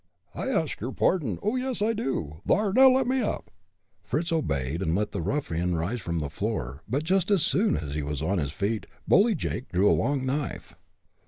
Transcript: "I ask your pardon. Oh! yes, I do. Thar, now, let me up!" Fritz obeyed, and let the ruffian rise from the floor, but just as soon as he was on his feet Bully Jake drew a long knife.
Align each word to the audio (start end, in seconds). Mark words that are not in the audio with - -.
"I 0.33 0.47
ask 0.49 0.81
your 0.81 0.93
pardon. 0.93 1.37
Oh! 1.43 1.55
yes, 1.55 1.79
I 1.79 1.93
do. 1.93 2.41
Thar, 2.47 2.73
now, 2.73 2.89
let 2.89 3.05
me 3.05 3.21
up!" 3.21 3.51
Fritz 4.01 4.31
obeyed, 4.31 4.81
and 4.81 4.95
let 4.95 5.11
the 5.11 5.21
ruffian 5.21 5.75
rise 5.75 6.01
from 6.01 6.17
the 6.17 6.29
floor, 6.31 6.81
but 6.89 7.03
just 7.03 7.29
as 7.29 7.43
soon 7.43 7.77
as 7.77 7.93
he 7.93 8.01
was 8.01 8.23
on 8.23 8.39
his 8.39 8.51
feet 8.51 8.87
Bully 9.07 9.35
Jake 9.35 9.69
drew 9.71 9.87
a 9.91 9.93
long 9.93 10.25
knife. 10.25 10.73